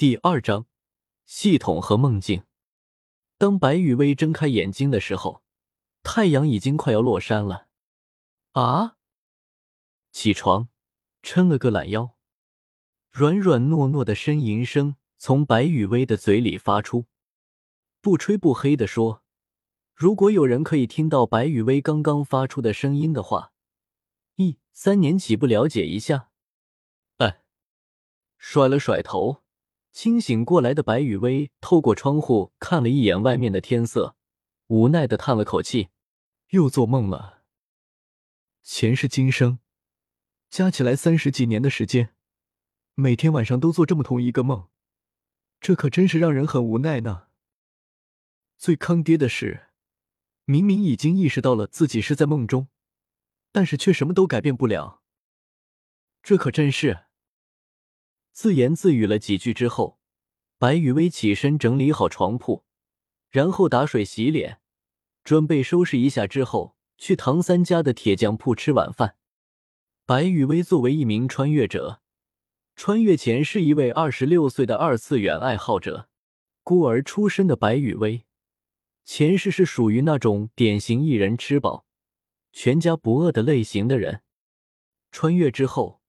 [0.00, 0.64] 第二章
[1.26, 2.44] 系统和梦境。
[3.36, 5.42] 当白雨薇睁开眼睛的时候，
[6.02, 7.68] 太阳已经快要落山了。
[8.52, 8.96] 啊！
[10.10, 10.70] 起床，
[11.22, 12.16] 抻了个懒腰，
[13.10, 17.04] 软软糯糯的呻吟声从白雨薇的嘴里发出。
[18.00, 19.22] 不吹不黑的说，
[19.94, 23.52] 如果有人可以听到白雨薇刚刚发出的声音的话，
[24.36, 26.30] 一三年岂不了解一下？
[27.18, 27.42] 哎，
[28.38, 29.42] 甩了甩头。
[29.92, 34.16] 清醒过来的白雨薇透过窗户看了一眼外面的天色，
[34.68, 35.88] 无奈的叹了口气，
[36.50, 37.42] 又做梦了。
[38.62, 39.58] 前世今生，
[40.48, 42.14] 加起来三十几年的时间，
[42.94, 44.68] 每天晚上都做这么同一个梦，
[45.60, 47.26] 这可真是让人很无奈呢。
[48.56, 49.68] 最坑爹的是，
[50.44, 52.68] 明明已经意识到了自己是在梦中，
[53.50, 55.02] 但是却什么都改变不了。
[56.22, 57.06] 这可真是。
[58.32, 59.98] 自言自语了几句之后，
[60.56, 62.64] 白雨薇起身整理好床铺，
[63.28, 64.60] 然后打水洗脸，
[65.24, 69.16] 准备收拾一下之后去唐三家的铁匠铺吃晚饭。
[70.06, 72.00] 白雨薇作为一名穿越者，
[72.76, 76.08] 穿越前是一位二十六岁的二次元爱好者，
[76.62, 78.24] 孤儿出身的白雨薇，
[79.04, 81.84] 前世是属于那种典型一人吃饱，
[82.52, 84.22] 全家不饿的类型的人。
[85.10, 85.99] 穿越之后。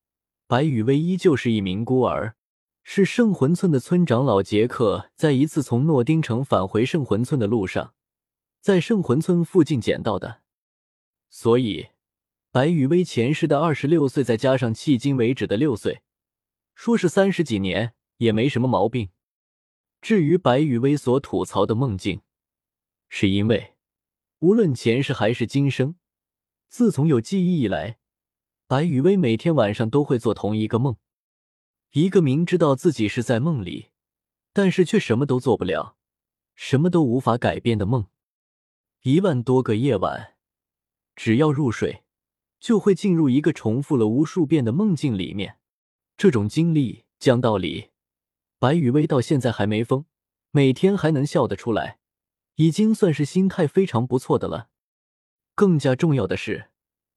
[0.51, 2.35] 白雨薇依旧是一名孤儿，
[2.83, 7.93] 是圣魂村的村长老杰克在一次从诺丁城返回圣魂村的路上，
[8.59, 10.41] 在圣魂村附近捡到的。
[11.29, 11.91] 所以，
[12.51, 16.01] 白雨薇前世的二十六岁，再加上迄今为止的六岁，
[16.75, 19.07] 说是三十几年也没什么毛病。
[20.01, 22.19] 至于白雨薇所吐槽的梦境，
[23.07, 23.75] 是因为
[24.39, 25.95] 无论前世还是今生，
[26.67, 27.99] 自从有记忆以来。
[28.71, 30.95] 白雨薇每天晚上都会做同一个梦，
[31.91, 33.89] 一个明知道自己是在梦里，
[34.53, 35.97] 但是却什么都做不了，
[36.55, 38.07] 什么都无法改变的梦。
[39.01, 40.35] 一万多个夜晚，
[41.17, 42.05] 只要入睡，
[42.61, 45.57] 就会进入一个重复了无数遍的梦境里面。
[46.15, 47.89] 这种经历，讲道理，
[48.57, 50.05] 白雨薇到现在还没疯，
[50.51, 51.99] 每天还能笑得出来，
[52.55, 54.69] 已经算是心态非常不错的了。
[55.55, 56.69] 更加重要的是，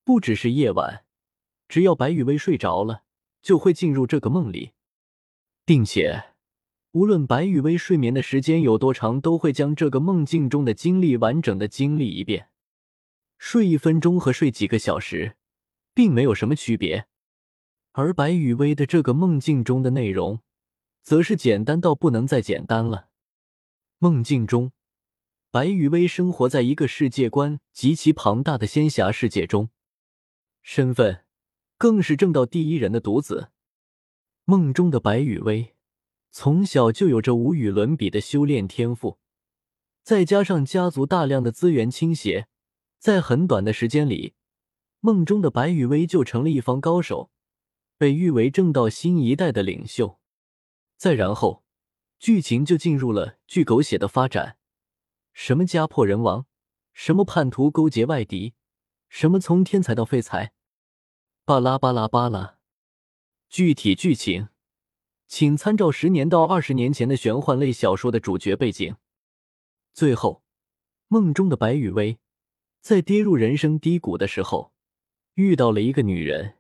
[0.03, 1.04] 不只是夜晚。
[1.75, 3.03] 只要白雨薇睡着了，
[3.43, 4.75] 就会进入这个梦里，
[5.65, 6.27] 并且
[6.93, 12.49] 无论白雨薇睡眠的时间有多长，都会将这个梦境中的经历完整的经历一遍。
[13.39, 15.35] 睡一分钟和睡几个小时，
[15.93, 17.09] 并没有什么区别。
[17.91, 20.39] 而白雨薇的这个梦境中的内容，
[21.03, 23.09] 则是简单到不能再简单了。
[23.99, 24.71] 梦境中，
[25.51, 29.71] 白雨薇生活在一个世界观极其庞大的仙侠世界中，
[30.63, 31.24] 身份。
[31.77, 33.51] 更是正道第一人的独子。
[34.45, 35.75] 梦中的白雨薇
[36.31, 39.19] 从小就有着无与伦比的修炼天赋，
[40.03, 42.49] 再加上家族大量的资源倾斜，
[42.99, 44.35] 在很短的时间里，
[45.01, 47.31] 梦中的白雨薇就成了一方高手，
[47.97, 50.19] 被誉为正道新一代的领袖。
[50.97, 51.65] 再然后，
[52.19, 54.57] 剧情就进入了巨狗血的发展，
[55.33, 56.47] 什么家破人亡，
[56.93, 58.55] 什么叛徒勾结外敌，
[59.09, 60.54] 什么从天才到废材。
[61.47, 62.57] 巴拉巴拉巴拉，
[63.51, 64.49] 具体剧情
[65.27, 68.97] 请参照十年到二十年前的玄幻类小说的主角背景。
[69.93, 70.43] 最后，
[71.09, 72.19] 梦中的白雨薇
[72.81, 74.73] 在跌入人生低谷的时候，
[75.35, 76.57] 遇到了一个女人，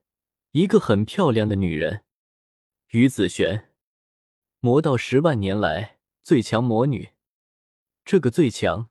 [0.50, 2.04] 一个很漂亮的女人——
[2.92, 3.70] 于子璇，
[4.60, 7.08] 魔道十万年来最强魔女。
[8.04, 8.90] 这个最强，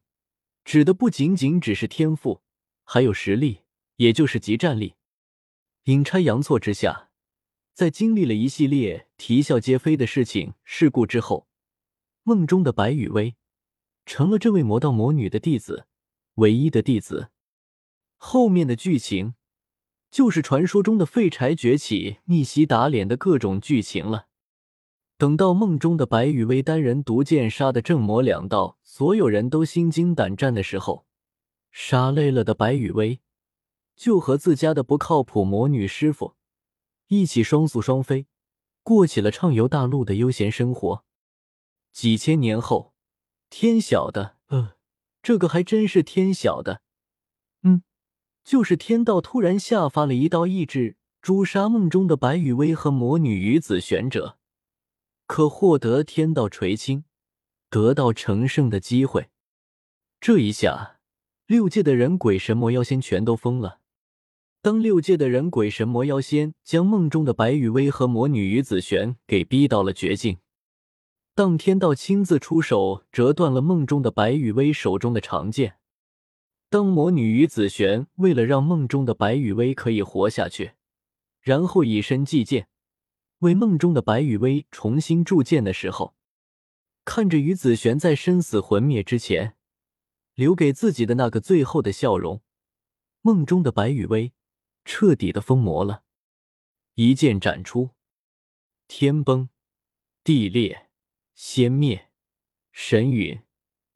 [0.66, 2.42] 指的不仅仅只是天赋，
[2.84, 3.60] 还有实力，
[3.98, 4.96] 也就是集战力。
[5.86, 7.10] 阴差阳错之下，
[7.74, 11.50] 在经历了一系列啼笑皆非的事情事故之后，
[12.24, 13.36] 梦中的白雨薇
[14.06, 15.88] 成了这位魔道魔女的弟子，
[16.36, 17.32] 唯一的弟子。
[18.16, 19.34] 后面的剧情
[20.10, 24.28] 就是传说中的废柴崛起、逆袭打脸的各种剧情了。
[25.18, 31.06] 等到梦中的白雨薇单人独剑杀的正魔两道，所有人都心惊胆战的时候，
[31.74, 33.20] 杀累了的白雨薇。
[34.04, 36.36] 就和自家的不靠谱魔女师傅
[37.08, 38.28] 一起双宿双飞，
[38.82, 41.06] 过起了畅游大陆的悠闲生活。
[41.94, 42.94] 几千年后，
[43.50, 44.76] 天晓得，呃，
[45.22, 46.82] 这个还真是天晓得，
[47.62, 47.84] 嗯，
[48.44, 54.38] 就是天道突然下发了一道意志，诛杀梦中的白羽薇和魔女于子玄者，
[55.28, 57.06] 可获得天道垂青，
[57.70, 59.30] 得到成圣的机会。
[60.20, 61.00] 这一下，
[61.46, 63.80] 六界的人鬼神魔妖仙全都疯了。
[64.64, 70.38] 当六界的人鬼神魔妖仙将梦中的白羽薇和魔女于子璇给逼到了绝境，
[71.36, 75.80] 当天道亲自出手折断了梦中的白羽薇手中的长剑。
[76.70, 80.76] 当魔女于子璇为了让梦中的白羽薇可以活下去，
[81.42, 82.70] 然后以身祭剑，
[83.40, 86.16] 为梦中的白羽薇重新铸剑的时候，
[87.04, 89.58] 看着于子璇在生死魂灭之前
[90.36, 92.42] 留给自己的那个最后的笑容，
[93.22, 94.32] 梦中的白羽薇
[94.86, 96.04] 彻底的疯魔了，
[96.96, 97.92] 一剑斩出，
[98.88, 99.50] 天崩
[100.24, 100.90] 地裂，
[101.34, 102.12] 仙灭，
[102.72, 103.44] 神陨，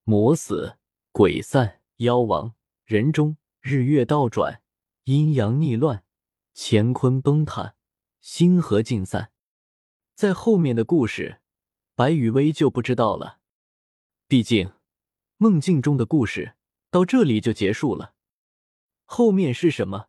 [0.03, 0.77] 魔死，
[1.11, 2.55] 鬼散，妖亡。
[2.85, 4.61] 人中日月倒转，
[5.03, 6.05] 阴阳逆乱，
[6.55, 7.75] 乾坤崩塌，
[8.21, 9.33] 星河尽散。
[10.15, 11.41] 在后面的故事，
[11.95, 13.41] 白羽薇就不知道了。
[14.29, 14.71] 毕竟
[15.35, 16.55] 梦境中的故事
[16.89, 18.15] 到这里就结束了，
[19.03, 20.07] 后面是什么？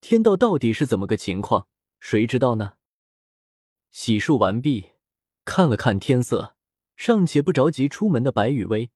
[0.00, 1.68] 天道到底是怎么个情况？
[2.00, 2.74] 谁知道呢？
[3.90, 4.92] 洗漱完毕，
[5.44, 6.56] 看了看天色，
[6.96, 8.90] 尚且不着急出门的白羽薇。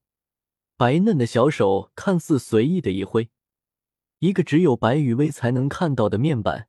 [0.76, 3.30] 白嫩的小手看似随意的一挥，
[4.18, 6.68] 一个只有白雨薇才能看到的面板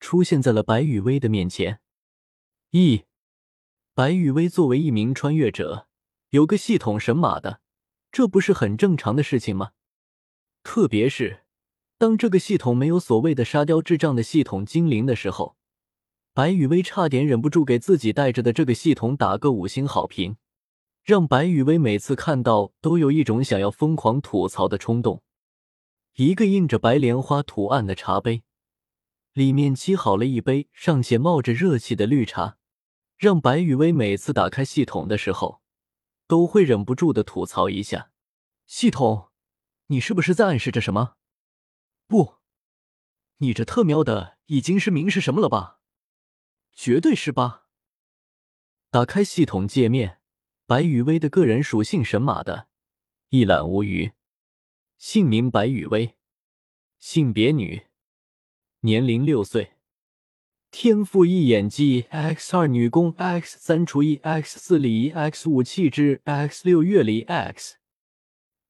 [0.00, 1.80] 出现在了白雨薇的面前。
[2.70, 3.04] 咦，
[3.92, 5.88] 白雨薇作为一名穿越者，
[6.30, 7.60] 有个系统神马的，
[8.10, 9.72] 这不是很正常的事情吗？
[10.62, 11.43] 特别是
[12.04, 15.56] 当这个系统没有所谓的沙雕智障的系统精灵的时候，
[16.34, 20.36] 白雨薇差点忍不住给自己带着的这个系统打个五星好评。
[21.02, 25.22] 让白雨薇每次看到都有一种想要疯狂吐槽的冲动。
[26.16, 28.42] 一个印着白莲花图案的茶杯，
[29.32, 32.58] 里面沏好了一杯尚且冒着热气的绿茶，
[33.16, 35.62] 让白雨薇每次打开系统的时候，
[36.26, 38.10] 都会忍不住的吐槽一下
[38.68, 39.28] ：“系统，
[39.86, 41.14] 你是不是在暗示着什么？
[42.06, 42.36] 不，
[43.38, 45.80] 你这特喵的已经是明是什么了吧？
[46.72, 47.66] 绝对是吧？”
[48.90, 50.20] 打开系统界面。
[50.66, 52.68] 白雨薇的个人属性神马的，
[53.28, 54.12] 一览无余。
[54.96, 56.16] 姓名白雨薇，
[56.98, 57.82] 性别女，
[58.80, 59.74] 年龄六岁，
[60.70, 67.76] 天赋一演技 x 二女工 x 三厨艺 x 四礼仪 x 五气质 x 六阅历 x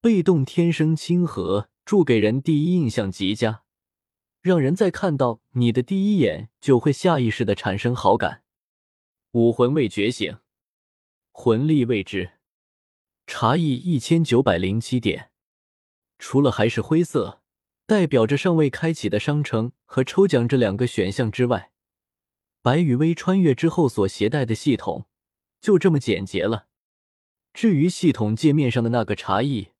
[0.00, 3.62] 被动天生亲和，助给人第一印象极佳，
[4.40, 8.42] 让人在看到你的第一眼就会下意识的产生好感。
[9.32, 10.38] 武魂未觉醒。
[11.32, 12.34] 魂力未知，
[13.26, 15.30] 茶艺一千九百零七点。
[16.18, 17.42] 除了还是灰色，
[17.86, 21.72] 代表着尚未开启的商城和抽奖这两个选项之外，
[22.62, 25.06] 白羽薇穿越之后所携带的系统
[25.60, 26.68] 就这么简洁了。
[27.52, 29.70] 至于系统界面上的那个茶艺，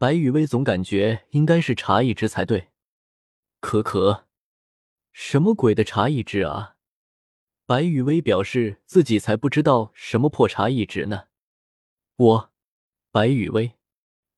[0.00, 2.70] 白雨薇总感觉应该是茶艺值才对。
[3.60, 4.24] 可可，
[5.12, 6.76] 什么鬼的茶艺值啊？
[7.66, 11.24] 白雨薇表示自己才不知道什么破茶艺值呢。
[12.16, 12.50] 我，
[13.10, 13.72] 白雨薇，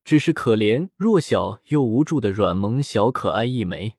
[0.03, 3.95] 只是可怜弱小又无助的软萌小可爱一枚。